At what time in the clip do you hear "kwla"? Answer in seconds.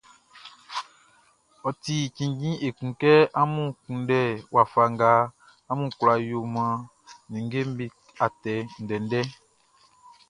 5.97-6.13